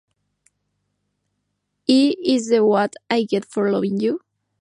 E, 1.87 1.99
"Is 2.33 2.49
This 2.49 2.59
What 2.59 2.95
I 3.11 3.21
Get 3.25 3.45
For 3.45 3.69
Loving 3.71 3.99
You? 3.99 4.21